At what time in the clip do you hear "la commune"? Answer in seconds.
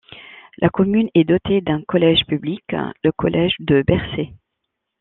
0.57-1.11